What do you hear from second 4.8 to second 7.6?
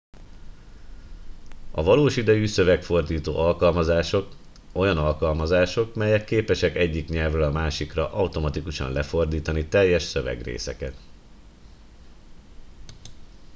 alkalmazások melyek képesek egyik nyelvről a